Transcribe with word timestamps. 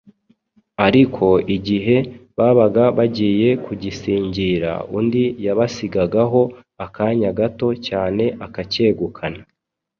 ariko 0.87 1.25
igihe 1.55 1.97
babaga 2.37 2.83
bagiye 2.97 3.49
kugisingira, 3.65 4.71
undi 4.97 5.23
yabasigagaho 5.45 6.41
akanya 6.85 7.29
gato 7.39 7.67
cyane 7.87 8.23
akacyegukana. 8.45 9.41